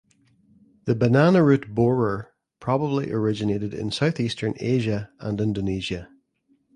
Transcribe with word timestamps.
The 0.85 0.95
banana 0.95 1.43
root 1.43 1.75
borer 1.75 2.33
probably 2.59 3.11
originated 3.11 3.71
in 3.75 3.91
southeastern 3.91 4.55
Asia 4.57 5.11
and 5.19 5.39
Indonesia. 5.39 6.09